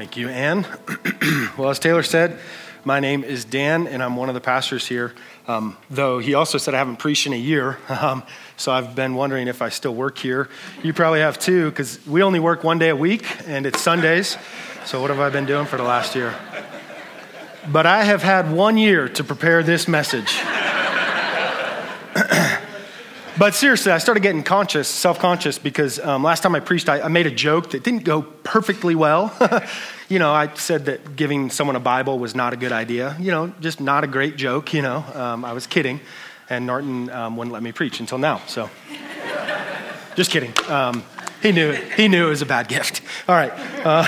[0.00, 0.66] Thank you, Anne.
[1.58, 2.38] well, as Taylor said,
[2.84, 5.12] my name is Dan, and I'm one of the pastors here.
[5.46, 8.22] Um, though he also said I haven't preached in a year, um,
[8.56, 10.48] so I've been wondering if I still work here.
[10.82, 14.38] You probably have too, because we only work one day a week, and it's Sundays.
[14.86, 16.34] So, what have I been doing for the last year?
[17.70, 20.34] But I have had one year to prepare this message.
[23.40, 27.00] But seriously, I started getting conscious, self conscious, because um, last time I preached, I,
[27.00, 29.34] I, made a joke that didn't go perfectly well.
[30.10, 33.16] you know, I said that giving someone a Bible was not a good idea.
[33.18, 35.02] You know, just not a great joke, you know.
[35.14, 36.00] Um, I was kidding.
[36.50, 38.68] And Norton um, wouldn't let me preach until now, so.
[40.16, 40.52] just kidding.
[40.68, 41.02] Um,
[41.40, 41.94] he knew it.
[41.94, 43.00] He knew it was a bad gift.
[43.26, 43.52] All right.
[43.82, 44.04] Uh,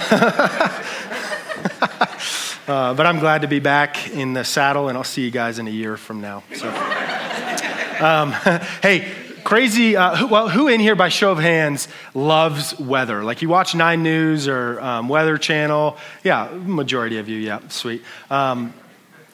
[2.70, 5.58] uh, but I'm glad to be back in the saddle, and I'll see you guys
[5.58, 6.42] in a year from now.
[6.54, 6.68] So.
[8.02, 8.32] Um,
[8.82, 9.12] hey,
[9.52, 9.96] crazy.
[9.96, 13.22] Uh, well, who in here, by show of hands, loves weather?
[13.22, 15.98] Like you watch Nine News or um, Weather Channel?
[16.24, 17.36] Yeah, majority of you.
[17.36, 18.02] Yeah, sweet.
[18.30, 18.72] Um,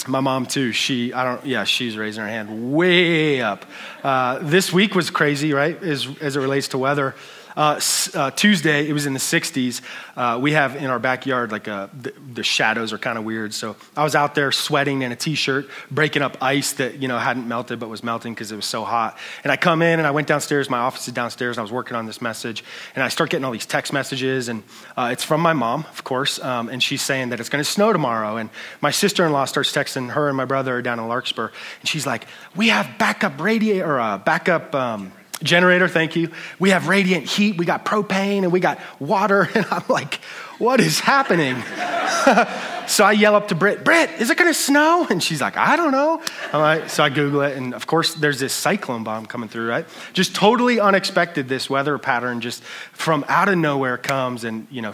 [0.08, 0.72] my mom too.
[0.72, 1.46] She, I don't.
[1.46, 3.64] Yeah, she's raising her hand way up.
[4.02, 5.80] Uh, this week was crazy, right?
[5.84, 7.14] As as it relates to weather.
[7.58, 7.80] Uh,
[8.14, 9.80] uh, Tuesday, it was in the 60s.
[10.16, 13.24] Uh, we have in our backyard, like a, uh, the, the shadows are kind of
[13.24, 13.52] weird.
[13.52, 17.08] So I was out there sweating in a t shirt, breaking up ice that, you
[17.08, 19.18] know, hadn't melted but was melting because it was so hot.
[19.42, 20.70] And I come in and I went downstairs.
[20.70, 22.62] My office is downstairs and I was working on this message.
[22.94, 24.48] And I start getting all these text messages.
[24.48, 24.62] And
[24.96, 26.40] uh, it's from my mom, of course.
[26.40, 28.36] Um, and she's saying that it's going to snow tomorrow.
[28.36, 28.50] And
[28.80, 31.50] my sister in law starts texting her and my brother down in Larkspur.
[31.80, 34.76] And she's like, We have backup radiator or backup.
[34.76, 36.30] Um, generator, thank you.
[36.58, 39.48] We have radiant heat, we got propane, and we got water.
[39.58, 40.20] And I'm like,
[40.58, 41.56] what is happening?
[42.86, 45.06] so I yell up to Britt, Britt, is it gonna snow?
[45.10, 46.22] And she's like, I don't know.
[46.52, 49.68] I'm Like, so I Google it, and of course, there's this cyclone bomb coming through,
[49.68, 49.86] right?
[50.12, 54.92] Just totally unexpected, this weather pattern just from out of nowhere comes and, you know,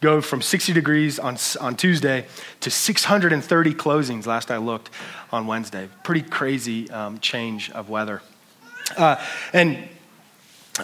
[0.00, 2.26] go from 60 degrees on, on Tuesday
[2.60, 4.90] to 630 closings last I looked
[5.30, 5.88] on Wednesday.
[6.04, 8.20] Pretty crazy um, change of weather.
[8.96, 9.22] Uh,
[9.52, 9.88] and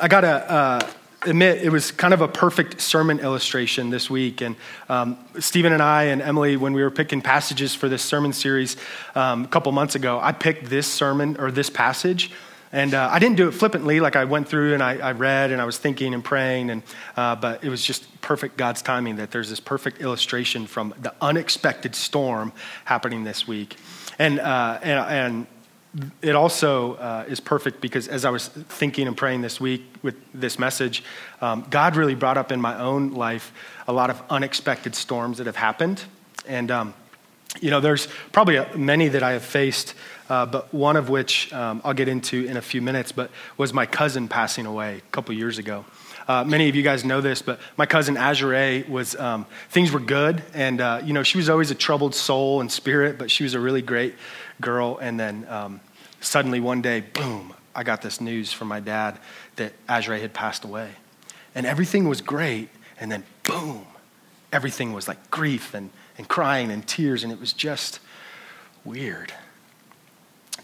[0.01, 0.91] I got to uh,
[1.23, 4.41] admit, it was kind of a perfect sermon illustration this week.
[4.41, 4.57] And
[4.89, 8.77] um, Stephen and I and Emily, when we were picking passages for this sermon series
[9.15, 12.31] um, a couple months ago, I picked this sermon or this passage.
[12.71, 15.53] And uh, I didn't do it flippantly, like I went through and I, I read
[15.53, 16.83] and I was thinking and praying, and,
[17.17, 21.15] uh, but it was just perfect God's timing that there's this perfect illustration from the
[21.23, 22.53] unexpected storm
[22.85, 23.77] happening this week.
[24.19, 25.47] And, uh, and, and
[26.23, 30.17] it also uh, is perfect because as I was thinking and praying this week with
[30.35, 31.03] this message,
[31.41, 33.53] um, God really brought up in my own life
[33.87, 36.03] a lot of unexpected storms that have happened.
[36.47, 36.95] And, um,
[37.61, 39.95] you know, there's probably many that I have faced,
[40.29, 43.73] uh, but one of which um, I'll get into in a few minutes, but was
[43.73, 45.85] my cousin passing away a couple years ago.
[46.29, 49.99] Uh, many of you guys know this, but my cousin Azure was, um, things were
[49.99, 50.43] good.
[50.53, 53.55] And, uh, you know, she was always a troubled soul and spirit, but she was
[53.55, 54.15] a really great
[54.61, 54.99] girl.
[55.01, 55.81] And then um,
[56.21, 59.19] suddenly one day, boom, I got this news from my dad
[59.57, 60.91] that Azure had passed away.
[61.55, 62.69] And everything was great.
[63.01, 63.87] And then, boom,
[64.53, 67.25] everything was like grief and, and crying and tears.
[67.25, 68.01] And it was just
[68.85, 69.33] weird.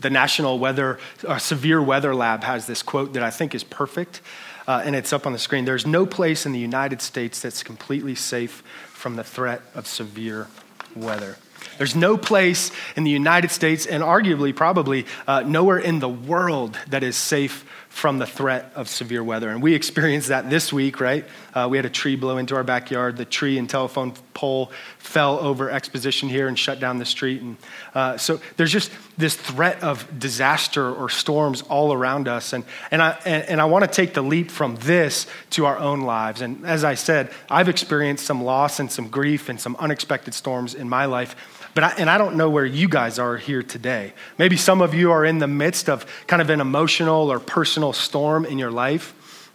[0.00, 4.20] The National Weather, uh, Severe Weather Lab has this quote that I think is perfect,
[4.66, 5.64] uh, and it's up on the screen.
[5.64, 10.48] There's no place in the United States that's completely safe from the threat of severe
[10.96, 11.36] weather.
[11.78, 16.78] There's no place in the United States, and arguably, probably uh, nowhere in the world,
[16.88, 19.48] that is safe from the threat of severe weather.
[19.48, 21.24] And we experienced that this week, right?
[21.54, 23.16] Uh, we had a tree blow into our backyard.
[23.16, 27.40] The tree and telephone pole fell over exposition here and shut down the street.
[27.40, 27.56] And
[27.94, 32.52] uh, so there's just this threat of disaster or storms all around us.
[32.52, 35.78] And, and I, and, and I want to take the leap from this to our
[35.78, 36.40] own lives.
[36.40, 40.74] And as I said, I've experienced some loss and some grief and some unexpected storms
[40.74, 41.36] in my life.
[41.74, 44.12] But I, and I don't know where you guys are here today.
[44.38, 47.92] Maybe some of you are in the midst of kind of an emotional or personal
[47.92, 49.50] storm in your life,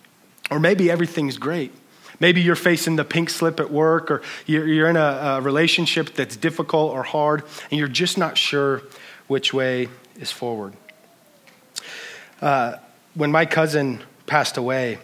[0.52, 1.72] or maybe everything's great.
[2.20, 6.36] Maybe you're facing the pink slip at work, or you're in a, a relationship that's
[6.36, 8.82] difficult or hard, and you're just not sure
[9.28, 9.88] which way
[10.20, 10.74] is forward.
[12.42, 12.76] Uh,
[13.14, 14.98] when my cousin passed away,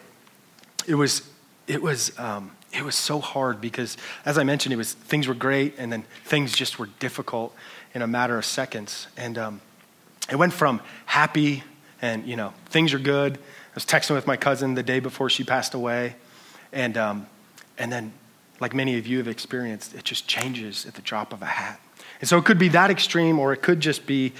[0.88, 1.22] it was,
[1.68, 5.34] it was um, it was so hard because, as I mentioned, it was things were
[5.34, 7.56] great and then things just were difficult
[7.94, 9.08] in a matter of seconds.
[9.18, 9.62] And um,
[10.30, 11.64] it went from happy
[12.02, 13.38] and you know things are good.
[13.38, 16.16] I was texting with my cousin the day before she passed away,
[16.72, 17.28] and um,
[17.78, 18.14] and then,
[18.60, 21.80] like many of you have experienced, it just changes at the drop of a hat.
[22.22, 24.34] And so it could be that extreme, or it could just be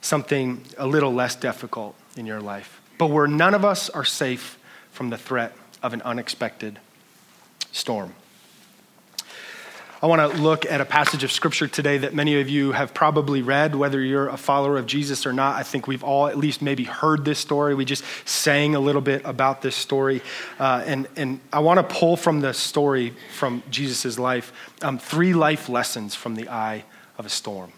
[0.00, 2.80] something a little less difficult in your life.
[2.96, 4.58] But where none of us are safe
[4.90, 5.52] from the threat
[5.82, 6.78] of an unexpected
[7.72, 8.14] storm.
[10.00, 12.94] I want to look at a passage of scripture today that many of you have
[12.94, 15.56] probably read, whether you're a follower of Jesus or not.
[15.56, 17.74] I think we've all at least maybe heard this story.
[17.74, 20.22] We just sang a little bit about this story.
[20.60, 25.34] Uh, and, and I want to pull from the story from Jesus' life um, three
[25.34, 26.84] life lessons from the eye
[27.18, 27.72] of a storm.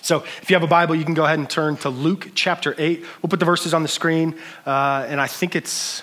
[0.00, 2.74] So if you have a Bible, you can go ahead and turn to Luke chapter
[2.78, 3.04] 8.
[3.20, 6.02] We'll put the verses on the screen, uh, and I think it's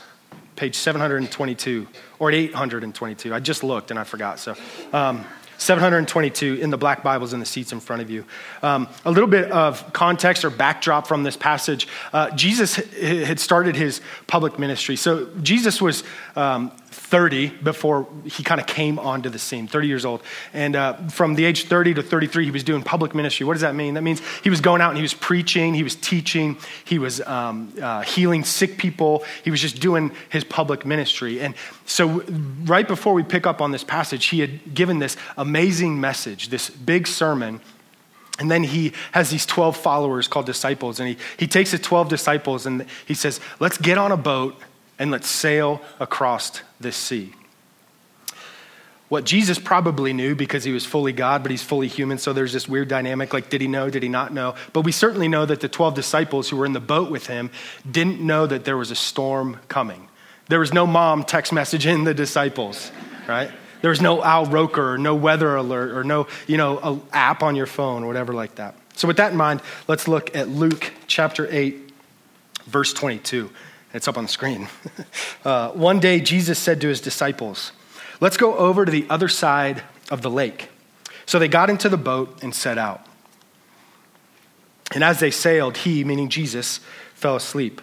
[0.59, 1.87] page 722
[2.19, 3.33] or 822.
[3.33, 4.39] I just looked and I forgot.
[4.39, 4.55] So.
[4.93, 5.25] Um,
[5.57, 8.23] 722 in the black Bibles in the seats in front of you.
[8.63, 11.85] Um, a little bit of context or backdrop from this passage.
[12.13, 14.95] Uh, Jesus had started his public ministry.
[14.95, 16.05] So Jesus was
[16.37, 20.21] um, 30 before he kind of came onto the scene, 30 years old.
[20.53, 23.45] And uh, from the age 30 to 33, he was doing public ministry.
[23.45, 23.93] What does that mean?
[23.93, 27.21] That means he was going out and he was preaching, he was teaching, he was
[27.21, 31.41] um, uh, healing sick people, he was just doing his public ministry.
[31.41, 31.53] And
[31.85, 32.23] so,
[32.63, 36.69] right before we pick up on this passage, he had given this amazing message, this
[36.69, 37.61] big sermon.
[38.39, 40.99] And then he has these 12 followers called disciples.
[40.99, 44.55] And he, he takes the 12 disciples and he says, Let's get on a boat
[44.99, 47.33] and let's sail across this sea.
[49.07, 52.53] What Jesus probably knew because he was fully God, but he's fully human, so there's
[52.53, 54.53] this weird dynamic like, did he know, did he not know?
[54.71, 57.49] But we certainly know that the 12 disciples who were in the boat with him
[57.89, 60.07] didn't know that there was a storm coming.
[60.47, 62.91] There was no mom text messaging the disciples,
[63.27, 63.49] right?
[63.81, 67.55] There was no Al Roker, or no weather alert, or no, you know, app on
[67.55, 68.75] your phone, or whatever like that.
[68.93, 71.93] So with that in mind, let's look at Luke chapter 8,
[72.65, 73.49] verse 22.
[73.93, 74.67] It's up on the screen.
[75.45, 77.71] uh, one day, Jesus said to his disciples,
[78.21, 80.69] Let's go over to the other side of the lake.
[81.25, 83.05] So they got into the boat and set out.
[84.93, 86.79] And as they sailed, he, meaning Jesus,
[87.13, 87.81] fell asleep.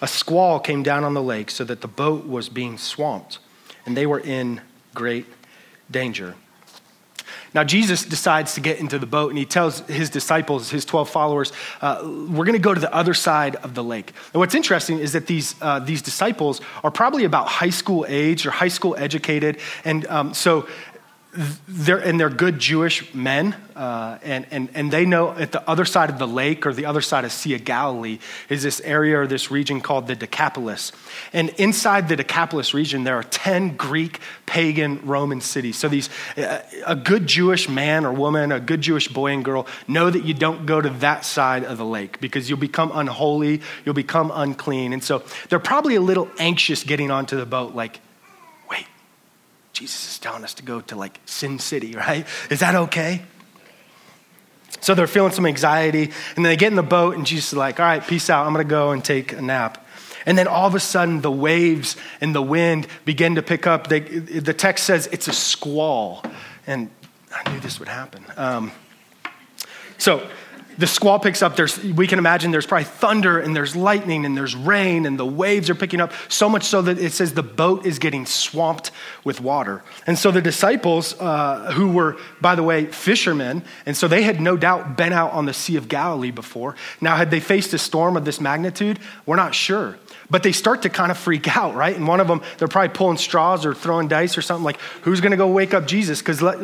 [0.00, 3.38] A squall came down on the lake so that the boat was being swamped,
[3.86, 4.60] and they were in
[4.94, 5.26] great
[5.90, 6.34] danger.
[7.54, 11.08] Now, Jesus decides to get into the boat and he tells his disciples, his 12
[11.08, 14.12] followers, uh, we're going to go to the other side of the lake.
[14.32, 18.44] And what's interesting is that these, uh, these disciples are probably about high school age
[18.44, 19.58] or high school educated.
[19.84, 20.68] And um, so
[21.66, 25.84] they're, and they're good Jewish men, uh, and, and, and they know at the other
[25.84, 29.20] side of the lake or the other side of Sea of Galilee is this area
[29.20, 30.92] or this region called the Decapolis.
[31.32, 35.76] And inside the Decapolis region, there are 10 Greek, pagan, Roman cities.
[35.76, 39.66] So these, uh, a good Jewish man or woman, a good Jewish boy and girl,
[39.88, 43.60] know that you don't go to that side of the lake because you'll become unholy,
[43.84, 44.92] you'll become unclean.
[44.92, 48.00] And so they're probably a little anxious getting onto the boat, like,
[49.74, 52.26] Jesus is telling us to go to like Sin City, right?
[52.48, 53.22] Is that okay?
[54.80, 57.58] So they're feeling some anxiety, and then they get in the boat, and Jesus is
[57.58, 58.46] like, All right, peace out.
[58.46, 59.84] I'm going to go and take a nap.
[60.26, 63.88] And then all of a sudden, the waves and the wind begin to pick up.
[63.88, 66.22] They, the text says it's a squall.
[66.66, 66.90] And
[67.30, 68.24] I knew this would happen.
[68.36, 68.72] Um,
[69.98, 70.26] so
[70.78, 71.56] the squall picks up.
[71.56, 75.26] There's, we can imagine there's probably thunder and there's lightning and there's rain and the
[75.26, 78.90] waves are picking up so much so that it says the boat is getting swamped
[79.24, 79.82] with water.
[80.06, 84.40] And so the disciples, uh, who were, by the way, fishermen, and so they had
[84.40, 86.76] no doubt been out on the Sea of Galilee before.
[87.00, 88.98] Now, had they faced a storm of this magnitude?
[89.26, 89.96] We're not sure.
[90.30, 91.94] But they start to kind of freak out, right?
[91.94, 95.20] And one of them, they're probably pulling straws or throwing dice or something like, who's
[95.20, 96.20] going to go wake up Jesus?
[96.20, 96.58] Because let,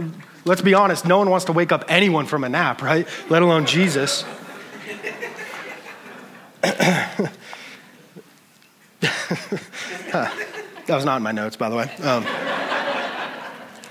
[0.45, 3.07] let's be honest, no one wants to wake up anyone from a nap, right?
[3.29, 4.25] Let alone Jesus.
[6.61, 7.31] that
[10.89, 11.91] was not in my notes, by the way.
[12.03, 12.27] Um,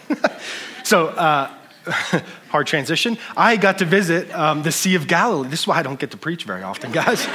[0.84, 1.51] so, uh,
[2.50, 3.17] hard transition.
[3.36, 5.50] I got to visit um, the Sea of Galilee.
[5.50, 7.27] This is why I don't get to preach very often, guys.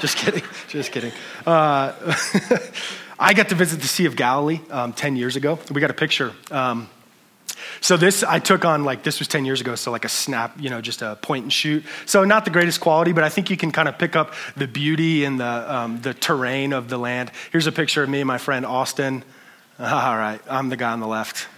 [0.02, 0.42] just kidding.
[0.68, 1.12] Just kidding.
[1.46, 1.92] Uh,
[3.18, 5.58] I got to visit the Sea of Galilee um, 10 years ago.
[5.70, 6.32] We got a picture.
[6.50, 6.88] Um,
[7.82, 10.58] so this I took on like this was 10 years ago, so like a snap,
[10.58, 11.84] you know, just a point and shoot.
[12.06, 14.66] So not the greatest quality, but I think you can kind of pick up the
[14.66, 17.30] beauty and the um, the terrain of the land.
[17.52, 19.22] Here's a picture of me and my friend Austin.
[19.78, 21.48] All right, I'm the guy on the left.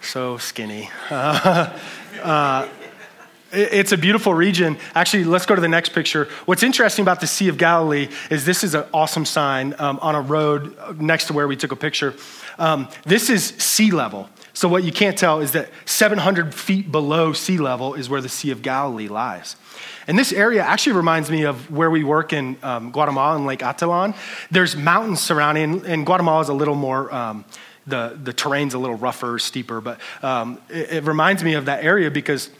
[0.00, 0.90] so skinny.
[1.10, 1.78] Uh,
[2.22, 2.68] uh,
[3.52, 4.78] it's a beautiful region.
[4.94, 6.28] Actually, let's go to the next picture.
[6.44, 10.14] What's interesting about the Sea of Galilee is this is an awesome sign um, on
[10.14, 12.14] a road next to where we took a picture.
[12.58, 14.28] Um, this is sea level.
[14.52, 18.28] So, what you can't tell is that 700 feet below sea level is where the
[18.28, 19.56] Sea of Galilee lies.
[20.06, 23.60] And this area actually reminds me of where we work in um, Guatemala and Lake
[23.60, 24.16] Atitlan.
[24.50, 27.12] There's mountains surrounding, and Guatemala is a little more.
[27.14, 27.44] Um,
[27.86, 31.82] the, the terrain's a little rougher, steeper, but um, it, it reminds me of that
[31.82, 32.50] area because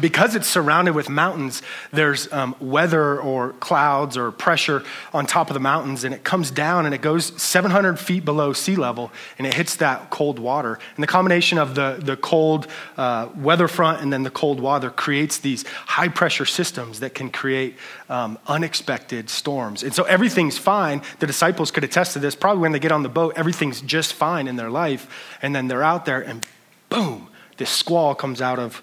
[0.00, 4.82] because it's surrounded with mountains, there's um, weather or clouds or pressure
[5.12, 8.52] on top of the mountains, and it comes down and it goes 700 feet below
[8.52, 10.78] sea level, and it hits that cold water.
[10.96, 14.90] And the combination of the, the cold uh, weather front and then the cold water
[14.90, 17.76] creates these high pressure systems that can create
[18.08, 19.82] um, unexpected storms.
[19.82, 21.02] And so everything's fine.
[21.18, 22.34] The disciples could attest to this.
[22.34, 25.68] Probably when they get on the boat, everything's just fine in their life, and then
[25.68, 26.46] they're out there, and
[26.88, 28.82] boom, this squall comes out of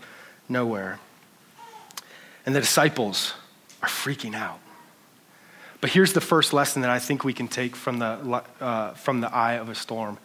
[0.50, 1.00] nowhere.
[2.46, 3.34] And the disciples
[3.82, 4.60] are freaking out.
[5.82, 9.22] But here's the first lesson that I think we can take from the, uh, from
[9.22, 10.18] the eye of a storm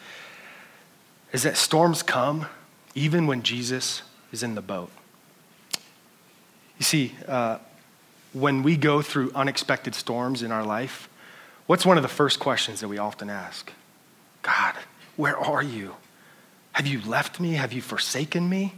[1.32, 2.46] is that storms come
[2.94, 4.02] even when Jesus
[4.32, 4.90] is in the boat.
[6.78, 7.58] You see, uh,
[8.32, 11.08] when we go through unexpected storms in our life,
[11.66, 13.72] what's one of the first questions that we often ask?
[14.42, 14.74] God,
[15.16, 15.94] where are you?
[16.72, 17.52] Have you left me?
[17.52, 18.74] Have you forsaken me?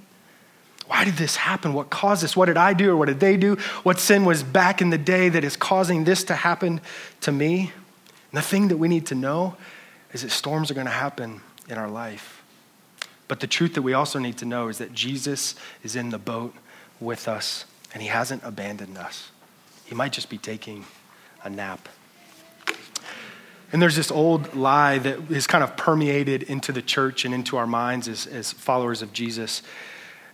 [0.86, 1.74] Why did this happen?
[1.74, 2.36] What caused this?
[2.36, 3.56] What did I do or what did they do?
[3.82, 6.80] What sin was back in the day that is causing this to happen
[7.22, 7.72] to me?
[8.30, 9.56] And the thing that we need to know
[10.12, 12.42] is that storms are going to happen in our life.
[13.28, 16.18] But the truth that we also need to know is that Jesus is in the
[16.18, 16.54] boat
[17.00, 19.30] with us and he hasn't abandoned us.
[19.84, 20.84] He might just be taking
[21.42, 21.88] a nap.
[23.72, 27.56] And there's this old lie that is kind of permeated into the church and into
[27.56, 29.62] our minds as, as followers of Jesus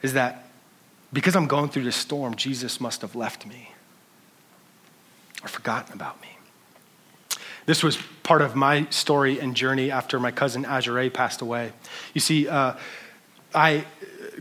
[0.02, 0.46] is that
[1.12, 3.72] because I'm going through this storm, Jesus must have left me
[5.42, 6.28] or forgotten about me.
[7.66, 11.72] This was part of my story and journey after my cousin Azure passed away.
[12.12, 12.74] You see, uh,
[13.54, 13.84] I,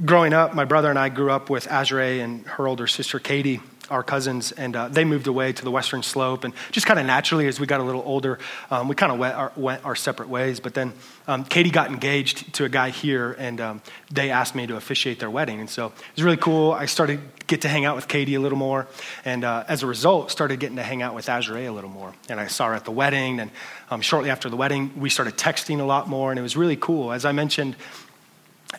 [0.03, 3.59] growing up, my brother and I grew up with Azure and her older sister Katie
[3.91, 6.43] our cousins, and uh, they moved away to the western slope.
[6.43, 8.39] And just kind of naturally, as we got a little older,
[8.71, 10.59] um, we kind of went our, went our, separate ways.
[10.59, 10.93] But then
[11.27, 15.19] um, Katie got engaged to a guy here, and um, they asked me to officiate
[15.19, 15.59] their wedding.
[15.59, 16.71] And so it was really cool.
[16.71, 18.87] I started get to hang out with Katie a little more,
[19.25, 22.13] and uh, as a result, started getting to hang out with Azure a little more.
[22.29, 23.51] And I saw her at the wedding, and
[23.89, 26.77] um, shortly after the wedding, we started texting a lot more, and it was really
[26.77, 27.11] cool.
[27.11, 27.75] As I mentioned,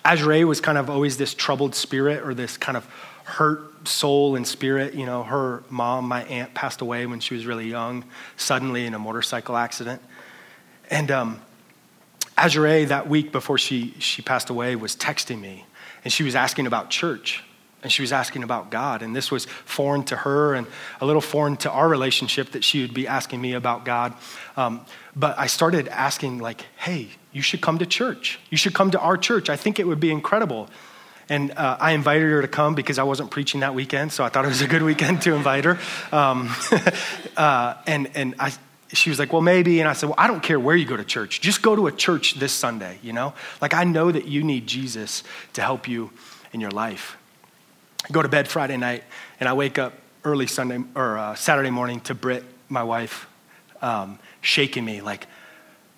[0.04, 2.86] Azure was kind of always this troubled spirit or this kind of
[3.24, 4.94] hurt soul and spirit.
[4.94, 8.04] You know, her mom, my aunt, passed away when she was really young,
[8.36, 10.00] suddenly in a motorcycle accident.
[10.90, 11.40] And um,
[12.36, 15.64] Azure, that week before she, she passed away, was texting me,
[16.04, 17.44] and she was asking about church.
[17.84, 19.02] And she was asking about God.
[19.02, 20.68] And this was foreign to her and
[21.00, 24.14] a little foreign to our relationship that she would be asking me about God.
[24.56, 24.86] Um,
[25.16, 28.38] but I started asking, like, hey, you should come to church.
[28.50, 29.50] You should come to our church.
[29.50, 30.68] I think it would be incredible.
[31.28, 34.28] And uh, I invited her to come because I wasn't preaching that weekend, so I
[34.28, 35.78] thought it was a good weekend to invite her.
[36.10, 36.50] Um,
[37.36, 38.52] uh, and and I,
[38.92, 39.80] she was like, well, maybe.
[39.80, 41.40] And I said, well, I don't care where you go to church.
[41.40, 43.34] Just go to a church this Sunday, you know?
[43.60, 45.22] Like, I know that you need Jesus
[45.54, 46.10] to help you
[46.52, 47.16] in your life.
[48.04, 49.04] I go to bed Friday night,
[49.40, 53.26] and I wake up early Sunday or uh, Saturday morning to Britt, my wife,
[53.80, 55.26] um, shaking me like,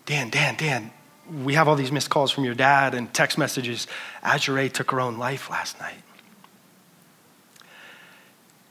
[0.07, 0.91] Dan, Dan, Dan,
[1.31, 3.87] we have all these missed calls from your dad and text messages.
[4.23, 6.03] Azure took her own life last night.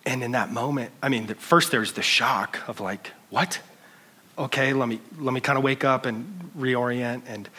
[0.05, 3.59] And in that moment, I mean, first there's the shock of like, what?
[4.37, 7.21] Okay, let me let me kind of wake up and reorient.
[7.27, 7.49] And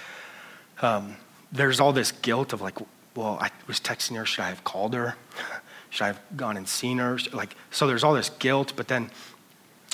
[0.82, 1.16] um,
[1.52, 2.78] there's all this guilt of like,
[3.14, 4.26] well, I was texting her.
[4.26, 5.16] Should I have called her?
[5.90, 7.18] Should I have gone and seen her?
[7.32, 9.10] Like, so there's all this guilt, but then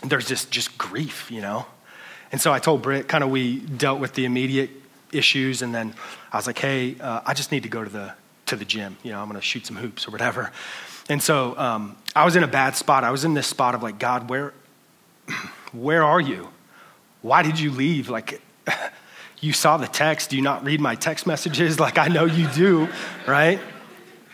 [0.03, 1.67] there's this just grief, you know.
[2.33, 4.71] And so I told Britt, kind of, we dealt with the immediate
[5.13, 5.95] issues, and then
[6.33, 8.15] I was like, hey, uh, I just need to go to the
[8.47, 8.97] to the gym.
[9.03, 10.51] You know, I'm going to shoot some hoops or whatever.
[11.09, 13.05] And so um, I was in a bad spot.
[13.05, 14.53] I was in this spot of like, God, where
[15.73, 16.49] where are you?
[17.23, 18.09] Why did you leave?
[18.09, 18.41] Like.
[19.41, 20.31] you saw the text.
[20.31, 21.81] Do you not read my text messages?
[21.81, 22.89] Like I know you do,
[23.27, 23.59] right?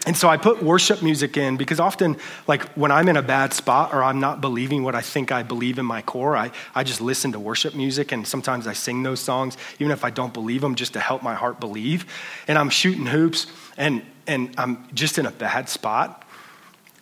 [0.07, 3.53] And so I put worship music in because often, like when I'm in a bad
[3.53, 6.85] spot or I'm not believing what I think I believe in my core, I, I
[6.85, 10.33] just listen to worship music and sometimes I sing those songs, even if I don't
[10.33, 12.07] believe them, just to help my heart believe.
[12.47, 16.25] And I'm shooting hoops and, and I'm just in a bad spot.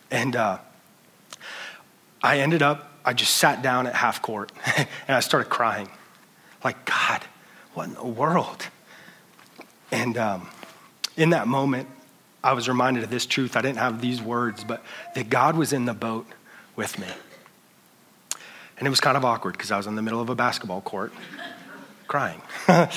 [0.09, 0.57] And uh,
[2.23, 5.89] I ended up, I just sat down at half court and I started crying.
[6.63, 7.21] Like, God,
[7.75, 8.65] what in the world?
[9.91, 10.49] And um,
[11.15, 11.87] in that moment,
[12.45, 13.57] I was reminded of this truth.
[13.57, 14.83] I didn't have these words, but
[15.15, 16.27] that God was in the boat
[16.75, 17.07] with me.
[18.77, 20.81] And it was kind of awkward because I was in the middle of a basketball
[20.81, 21.11] court
[22.07, 22.39] crying.
[22.67, 22.91] but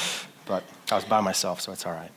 [0.91, 2.11] I was by myself, so it's all right.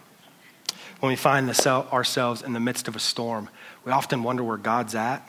[1.00, 3.48] When we find ourselves in the midst of a storm,
[3.86, 5.26] we often wonder where God's at,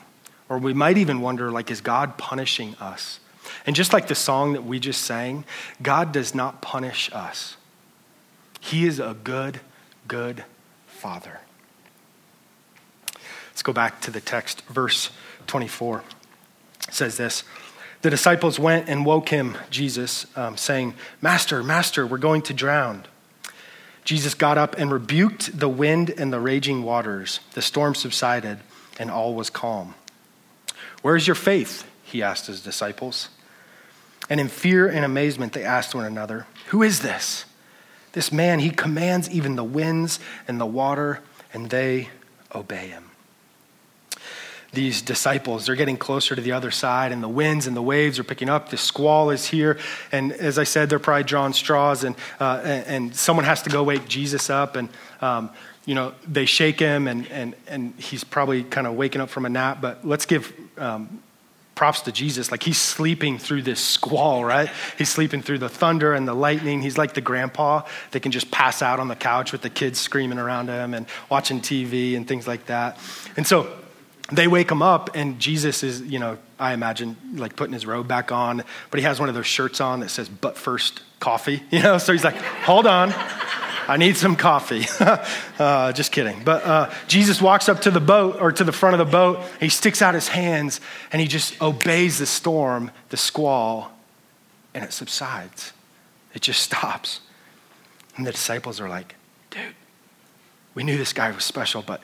[0.49, 3.21] or we might even wonder, like, is God punishing us?
[3.65, 5.45] And just like the song that we just sang,
[5.81, 7.55] God does not punish us.
[8.59, 9.61] He is a good,
[10.05, 10.43] good
[10.85, 11.39] Father.
[13.53, 15.11] Let's go back to the text, verse
[15.45, 16.03] 24.
[16.87, 17.43] It says this
[18.01, 23.05] The disciples went and woke him, Jesus, um, saying, Master, Master, we're going to drown.
[24.03, 27.39] Jesus got up and rebuked the wind and the raging waters.
[27.53, 28.57] The storm subsided,
[28.99, 29.93] and all was calm.
[31.03, 31.85] Where is your faith?
[32.03, 33.29] He asked his disciples.
[34.31, 37.45] And in fear and amazement, they asked one another, Who is this?
[38.13, 41.21] This man, he commands even the winds and the water,
[41.53, 42.09] and they
[42.53, 43.11] obey him.
[44.73, 48.19] These disciples, they're getting closer to the other side, and the winds and the waves
[48.19, 48.69] are picking up.
[48.69, 49.77] The squall is here.
[50.11, 53.69] And as I said, they're probably drawing straws, and, uh, and, and, someone has to
[53.69, 54.75] go wake Jesus up.
[54.75, 54.89] And,
[55.21, 55.51] um,
[55.85, 59.45] you know, they shake him, and, and, and he's probably kind of waking up from
[59.45, 59.79] a nap.
[59.79, 61.21] But let's give um,
[61.75, 62.51] props to Jesus.
[62.51, 64.69] Like he's sleeping through this squall, right?
[64.97, 66.81] He's sleeping through the thunder and the lightning.
[66.81, 69.99] He's like the grandpa that can just pass out on the couch with the kids
[69.99, 72.97] screaming around him and watching TV and things like that.
[73.37, 73.71] And so
[74.31, 78.07] they wake him up, and Jesus is, you know, I imagine like putting his robe
[78.07, 81.61] back on, but he has one of those shirts on that says, but first coffee,
[81.71, 81.97] you know?
[81.97, 83.13] So he's like, hold on.
[83.85, 84.85] I need some coffee.
[85.59, 86.41] uh, just kidding.
[86.45, 89.41] But uh, Jesus walks up to the boat or to the front of the boat.
[89.59, 90.79] He sticks out his hands
[91.11, 93.91] and he just obeys the storm, the squall,
[94.73, 95.73] and it subsides.
[96.33, 97.19] It just stops.
[98.15, 99.15] And the disciples are like,
[99.49, 99.75] dude,
[100.75, 102.01] we knew this guy was special, but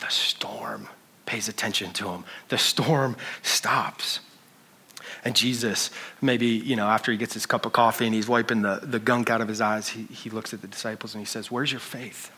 [0.00, 0.88] the storm
[1.26, 2.24] pays attention to him.
[2.48, 4.20] The storm stops.
[5.24, 5.90] And Jesus,
[6.22, 9.00] maybe, you know, after he gets his cup of coffee and he's wiping the, the
[9.00, 11.72] gunk out of his eyes, he, he looks at the disciples and he says, Where's
[11.72, 12.30] your faith?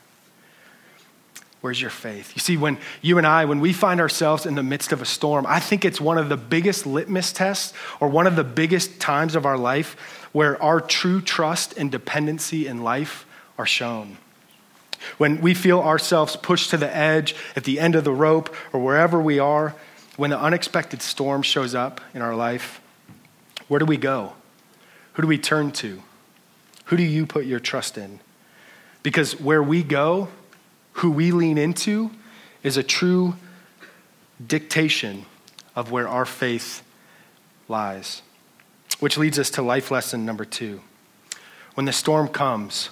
[1.60, 2.32] Where's your faith?
[2.36, 5.04] You see, when you and I, when we find ourselves in the midst of a
[5.04, 9.00] storm, I think it's one of the biggest litmus tests or one of the biggest
[9.00, 13.26] times of our life where our true trust and dependency in life
[13.58, 14.18] are shown.
[15.16, 18.80] When we feel ourselves pushed to the edge, at the end of the rope, or
[18.80, 19.74] wherever we are,
[20.16, 22.80] when the unexpected storm shows up in our life,
[23.68, 24.32] where do we go?
[25.14, 26.02] Who do we turn to?
[26.86, 28.20] Who do you put your trust in?
[29.02, 30.28] Because where we go,
[30.92, 32.10] who we lean into,
[32.62, 33.36] is a true
[34.44, 35.26] dictation
[35.76, 36.82] of where our faith
[37.68, 38.22] lies.
[39.00, 40.80] Which leads us to life lesson number two.
[41.74, 42.90] When the storm comes,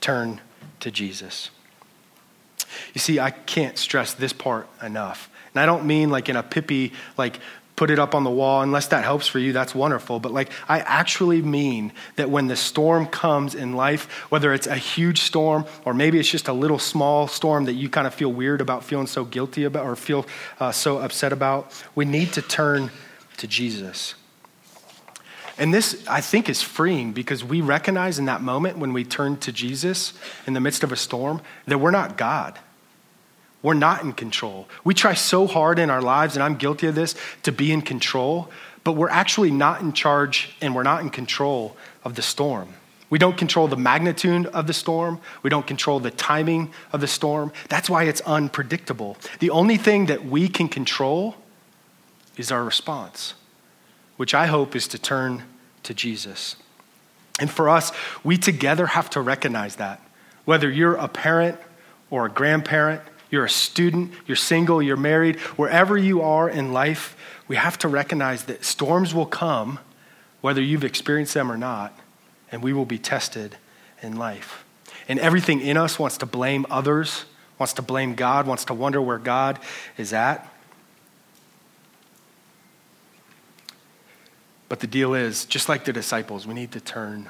[0.00, 0.40] turn
[0.80, 1.50] to Jesus.
[2.94, 5.30] You see, I can't stress this part enough.
[5.54, 7.40] And I don't mean like in a pippy, like
[7.80, 10.20] put it up on the wall, unless that helps for you, that's wonderful.
[10.20, 14.76] But like, I actually mean that when the storm comes in life, whether it's a
[14.76, 18.30] huge storm or maybe it's just a little small storm that you kind of feel
[18.30, 20.26] weird about, feeling so guilty about, or feel
[20.60, 22.90] uh, so upset about, we need to turn
[23.38, 24.14] to Jesus.
[25.60, 29.36] And this, I think, is freeing because we recognize in that moment when we turn
[29.40, 30.14] to Jesus
[30.46, 32.58] in the midst of a storm that we're not God.
[33.62, 34.66] We're not in control.
[34.84, 37.82] We try so hard in our lives, and I'm guilty of this, to be in
[37.82, 38.50] control,
[38.84, 42.72] but we're actually not in charge and we're not in control of the storm.
[43.10, 45.20] We don't control the magnitude of the storm.
[45.42, 47.52] We don't control the timing of the storm.
[47.68, 49.18] That's why it's unpredictable.
[49.40, 51.34] The only thing that we can control
[52.38, 53.34] is our response,
[54.16, 55.42] which I hope is to turn
[55.84, 56.56] to Jesus.
[57.38, 60.00] And for us, we together have to recognize that.
[60.44, 61.58] Whether you're a parent
[62.10, 67.16] or a grandparent, you're a student, you're single, you're married, wherever you are in life,
[67.48, 69.78] we have to recognize that storms will come,
[70.40, 71.98] whether you've experienced them or not,
[72.50, 73.56] and we will be tested
[74.02, 74.64] in life.
[75.08, 77.24] And everything in us wants to blame others,
[77.58, 79.58] wants to blame God, wants to wonder where God
[79.96, 80.49] is at.
[84.70, 87.28] But the deal is, just like the disciples, we need to turn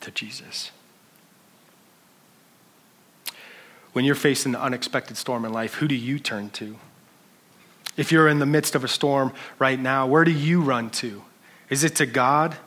[0.00, 0.70] to Jesus.
[3.94, 6.76] When you're facing the unexpected storm in life, who do you turn to?
[7.96, 11.22] If you're in the midst of a storm right now, where do you run to?
[11.70, 12.58] Is it to God?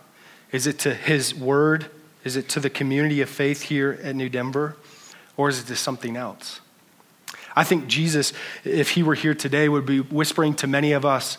[0.51, 1.91] Is it to His Word?
[2.23, 4.77] Is it to the community of faith here at New Denver?
[5.37, 6.59] Or is it to something else?
[7.55, 8.33] I think Jesus,
[8.63, 11.37] if He were here today, would be whispering to many of us,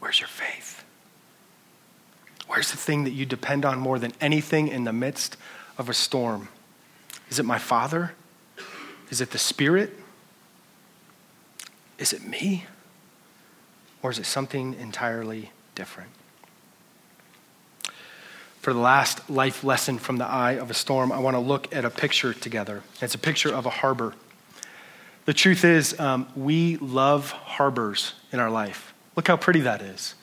[0.00, 0.35] Where's your faith?
[2.56, 5.36] Where's the thing that you depend on more than anything in the midst
[5.76, 6.48] of a storm?
[7.28, 8.14] Is it my Father?
[9.10, 9.92] Is it the Spirit?
[11.98, 12.64] Is it me?
[14.02, 16.08] Or is it something entirely different?
[18.62, 21.74] For the last life lesson from the eye of a storm, I want to look
[21.76, 22.82] at a picture together.
[23.02, 24.14] It's a picture of a harbor.
[25.26, 28.94] The truth is, um, we love harbors in our life.
[29.14, 30.14] Look how pretty that is.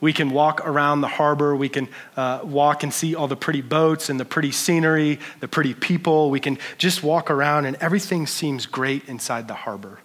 [0.00, 1.54] We can walk around the harbor.
[1.54, 5.48] We can uh, walk and see all the pretty boats and the pretty scenery, the
[5.48, 6.30] pretty people.
[6.30, 9.98] We can just walk around, and everything seems great inside the harbor.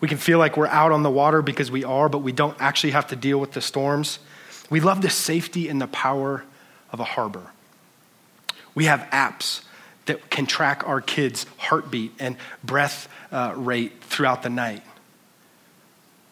[0.00, 2.56] We can feel like we're out on the water because we are, but we don't
[2.60, 4.18] actually have to deal with the storms.
[4.68, 6.44] We love the safety and the power
[6.92, 7.50] of a harbor.
[8.74, 9.62] We have apps
[10.04, 14.82] that can track our kids' heartbeat and breath uh, rate throughout the night.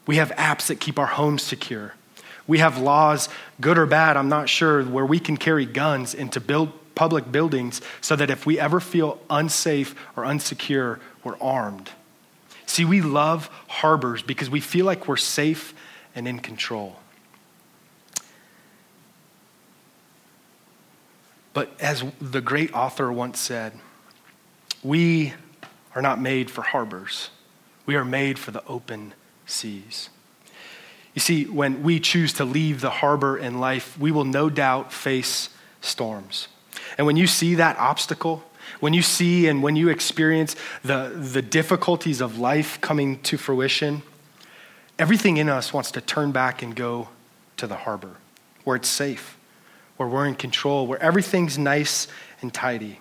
[0.07, 1.95] We have apps that keep our homes secure.
[2.47, 3.29] We have laws,
[3.61, 7.81] good or bad, I'm not sure, where we can carry guns into build, public buildings
[8.01, 11.91] so that if we ever feel unsafe or unsecure, we're armed.
[12.67, 15.75] See, we love harbors because we feel like we're safe
[16.15, 16.97] and in control.
[21.53, 23.75] But as the great author once said,
[24.83, 25.35] we
[25.95, 27.31] are not made for harbors,
[27.87, 29.15] we are made for the open
[29.47, 30.11] seas.
[31.15, 34.93] You see, when we choose to leave the harbor in life, we will no doubt
[34.93, 35.49] face
[35.81, 36.49] storms.
[36.99, 38.43] And when you see that obstacle,
[38.81, 44.03] when you see and when you experience the, the difficulties of life coming to fruition,
[44.99, 47.09] everything in us wants to turn back and go
[47.57, 48.17] to the harbor
[48.65, 49.39] where it's safe,
[49.97, 52.09] where we're in control, where everything's nice
[52.43, 52.99] and tidy.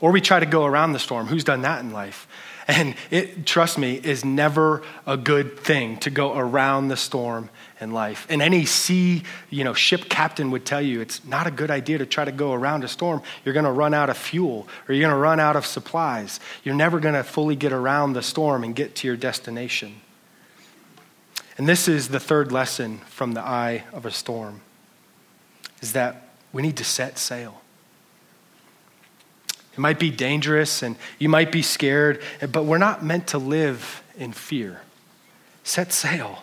[0.00, 1.26] Or we try to go around the storm.
[1.26, 2.26] Who's done that in life?
[2.68, 7.48] And it, trust me, is never a good thing to go around the storm
[7.80, 8.26] in life.
[8.28, 11.96] And any sea, you know, ship captain would tell you it's not a good idea
[11.96, 13.22] to try to go around a storm.
[13.42, 16.40] You're going to run out of fuel or you're going to run out of supplies.
[16.62, 20.02] You're never going to fully get around the storm and get to your destination.
[21.56, 24.60] And this is the third lesson from the eye of a storm
[25.80, 27.62] is that we need to set sail.
[29.78, 34.02] It might be dangerous and you might be scared, but we're not meant to live
[34.18, 34.80] in fear.
[35.62, 36.42] Set sail.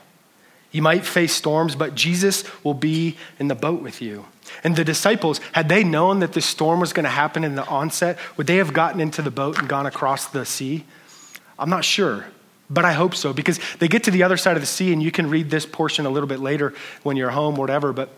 [0.72, 4.26] You might face storms, but Jesus will be in the boat with you.
[4.64, 7.66] And the disciples, had they known that this storm was going to happen in the
[7.66, 10.86] onset, would they have gotten into the boat and gone across the sea?
[11.60, 12.28] I'm not sure,
[12.70, 15.04] but I hope so because they get to the other side of the sea, and
[15.04, 17.92] you can read this portion a little bit later when you're home, whatever.
[17.92, 18.12] But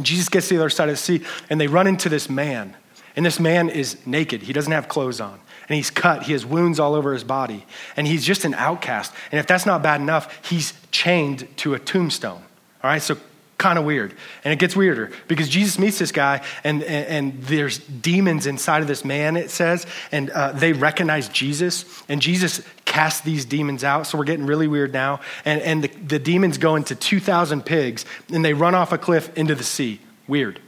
[0.00, 2.76] Jesus gets to the other side of the sea, and they run into this man.
[3.16, 6.24] And this man is naked, he doesn't have clothes on and he's cut.
[6.24, 7.64] He has wounds all over his body.
[7.96, 9.12] And he's just an outcast.
[9.32, 12.42] And if that's not bad enough, he's chained to a tombstone.
[12.82, 13.16] All right, so
[13.56, 14.14] kind of weird.
[14.44, 18.82] And it gets weirder because Jesus meets this guy, and, and, and there's demons inside
[18.82, 23.82] of this man, it says, and uh, they recognize Jesus, and Jesus casts these demons
[23.82, 24.06] out.
[24.06, 25.20] So we're getting really weird now.
[25.46, 29.34] And, and the, the demons go into 2,000 pigs, and they run off a cliff
[29.36, 30.00] into the sea.
[30.28, 30.60] Weird,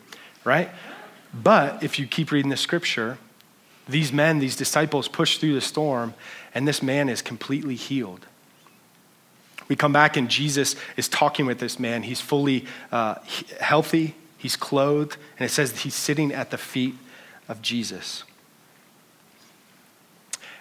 [0.45, 0.71] right?
[1.42, 3.18] But if you keep reading the scripture,
[3.88, 6.14] these men, these disciples, push through the storm,
[6.55, 8.27] and this man is completely healed.
[9.68, 12.03] We come back, and Jesus is talking with this man.
[12.03, 13.16] He's fully uh,
[13.61, 16.94] healthy, he's clothed, and it says he's sitting at the feet
[17.49, 18.25] of Jesus.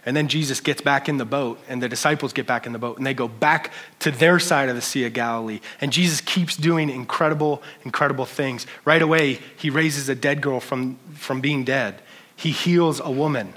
[0.05, 2.79] And then Jesus gets back in the boat, and the disciples get back in the
[2.79, 5.61] boat, and they go back to their side of the Sea of Galilee.
[5.81, 8.67] And Jesus keeps doing incredible, incredible things.
[8.85, 12.01] Right away, he raises a dead girl from, from being dead.
[12.35, 13.53] He heals a woman.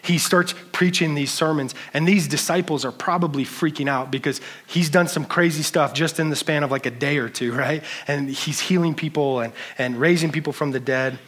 [0.00, 5.08] He starts preaching these sermons, and these disciples are probably freaking out because he's done
[5.08, 7.84] some crazy stuff just in the span of like a day or two, right?
[8.08, 11.18] And he's healing people and, and raising people from the dead.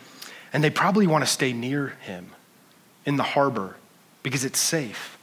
[0.55, 2.31] And they probably want to stay near him
[3.05, 3.77] in the harbor
[4.25, 5.17] because it's safe.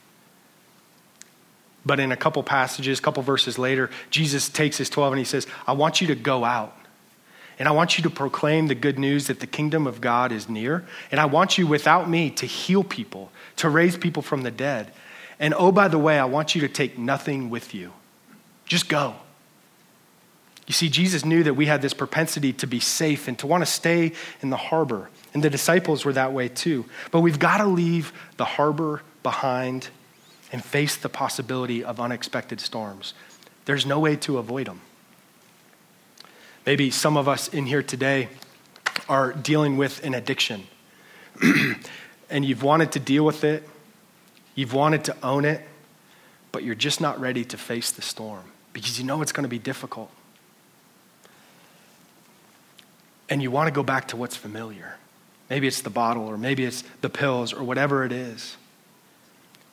[1.85, 5.25] But in a couple passages, a couple verses later, Jesus takes his 12 and he
[5.25, 6.77] says, I want you to go out
[7.61, 10.49] and I want you to proclaim the good news that the kingdom of God is
[10.49, 10.83] near.
[11.11, 14.91] And I want you, without me, to heal people, to raise people from the dead.
[15.39, 17.93] And oh, by the way, I want you to take nothing with you.
[18.65, 19.15] Just go.
[20.65, 23.61] You see, Jesus knew that we had this propensity to be safe and to want
[23.61, 25.09] to stay in the harbor.
[25.33, 26.85] And the disciples were that way too.
[27.11, 29.89] But we've got to leave the harbor behind
[30.51, 33.13] and face the possibility of unexpected storms.
[33.65, 34.81] There's no way to avoid them.
[36.65, 38.29] Maybe some of us in here today
[39.07, 40.63] are dealing with an addiction
[42.29, 43.67] and you've wanted to deal with it,
[44.53, 45.61] you've wanted to own it,
[46.51, 49.49] but you're just not ready to face the storm because you know it's going to
[49.49, 50.11] be difficult.
[53.29, 54.97] And you want to go back to what's familiar.
[55.51, 58.55] Maybe it's the bottle, or maybe it's the pills, or whatever it is.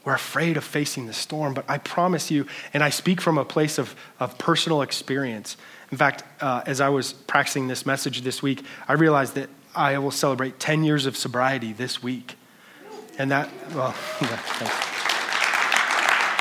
[0.05, 3.45] We're afraid of facing the storm, but I promise you, and I speak from a
[3.45, 5.57] place of, of personal experience,
[5.93, 9.99] in fact, uh, as I was practicing this message this week, I realized that I
[9.99, 12.35] will celebrate 10 years of sobriety this week.
[13.17, 13.95] And that, well,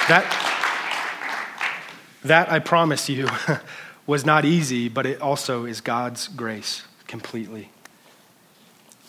[0.10, 0.26] that,
[2.23, 3.30] that I promise you
[4.08, 7.69] was not easy, but it also is God's grace completely.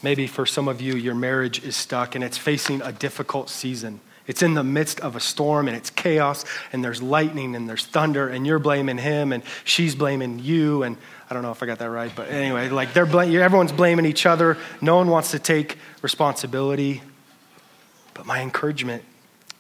[0.03, 4.01] Maybe for some of you, your marriage is stuck and it's facing a difficult season.
[4.29, 7.87] It's in the midst of a storm and it's chaos and there's lightning and there's
[7.87, 10.99] thunder and you're blaming him and she's blaming you and
[11.31, 14.05] I don't know if I got that right, but anyway, like they're bl- everyone's blaming
[14.05, 14.57] each other.
[14.81, 17.03] No one wants to take responsibility.
[18.15, 19.03] But my encouragement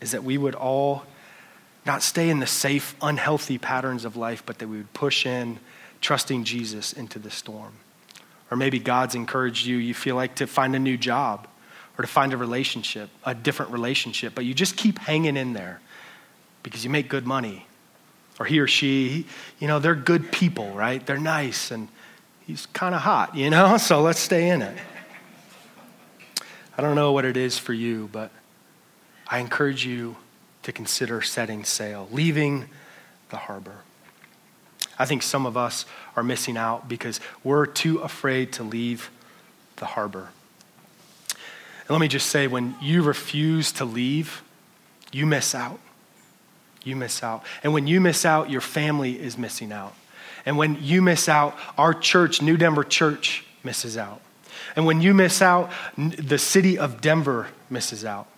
[0.00, 1.04] is that we would all
[1.86, 5.58] not stay in the safe, unhealthy patterns of life, but that we would push in,
[6.00, 7.72] trusting Jesus into the storm.
[8.50, 11.46] Or maybe God's encouraged you, you feel like to find a new job
[11.98, 15.80] or to find a relationship, a different relationship, but you just keep hanging in there
[16.62, 17.66] because you make good money.
[18.38, 19.26] Or he or she,
[19.58, 21.04] you know, they're good people, right?
[21.04, 21.88] They're nice and
[22.46, 23.76] he's kind of hot, you know?
[23.78, 24.78] So let's stay in it.
[26.76, 28.30] I don't know what it is for you, but
[29.26, 30.16] I encourage you
[30.62, 32.68] to consider setting sail, leaving
[33.30, 33.78] the harbor.
[34.98, 39.10] I think some of us are missing out because we're too afraid to leave
[39.76, 40.30] the harbor.
[41.30, 44.42] And let me just say when you refuse to leave,
[45.12, 45.78] you miss out.
[46.84, 47.44] You miss out.
[47.62, 49.94] And when you miss out, your family is missing out.
[50.44, 54.20] And when you miss out, our church, New Denver Church, misses out.
[54.76, 58.28] And when you miss out, the city of Denver misses out.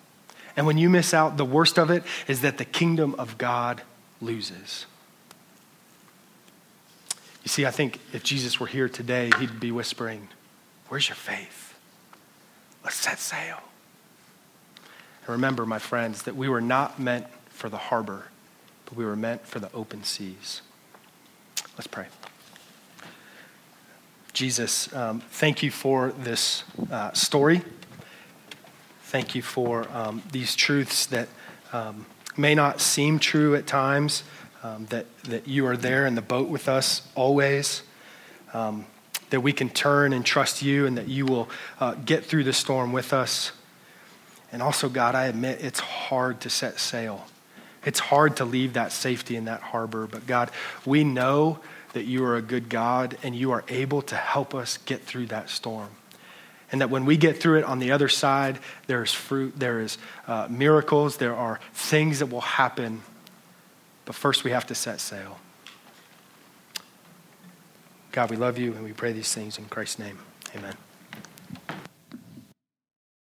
[0.57, 3.83] And when you miss out, the worst of it is that the kingdom of God
[4.21, 4.87] loses.
[7.43, 10.29] You see, I think if Jesus were here today, he'd be whispering,
[10.89, 11.79] Where's your faith?
[12.83, 13.59] Let's set sail.
[15.23, 18.25] And remember, my friends, that we were not meant for the harbor,
[18.87, 20.63] but we were meant for the open seas.
[21.77, 22.07] Let's pray.
[24.33, 27.63] Jesus, um, thank you for this uh, story.
[29.05, 31.29] Thank you for um, these truths that
[31.73, 34.23] um, may not seem true at times,
[34.63, 37.83] um, that, that you are there in the boat with us always.
[38.53, 38.87] Um,
[39.31, 42.53] that we can turn and trust you and that you will uh, get through the
[42.53, 43.53] storm with us.
[44.53, 47.27] And also, God, I admit it's hard to set sail.
[47.85, 50.07] It's hard to leave that safety in that harbor.
[50.07, 50.51] But God,
[50.85, 51.61] we know
[51.93, 55.27] that you are a good God and you are able to help us get through
[55.27, 55.89] that storm.
[56.73, 59.81] And that when we get through it on the other side, there is fruit, there
[59.81, 63.03] is uh, miracles, there are things that will happen.
[64.11, 65.39] But first, we have to set sail.
[68.11, 70.19] God, we love you and we pray these things in Christ's name.
[70.53, 70.75] Amen.